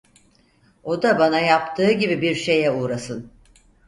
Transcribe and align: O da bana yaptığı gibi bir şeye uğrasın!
O 0.83 1.01
da 1.01 1.19
bana 1.19 1.39
yaptığı 1.39 1.91
gibi 1.91 2.21
bir 2.21 2.35
şeye 2.35 2.71
uğrasın! 2.71 3.31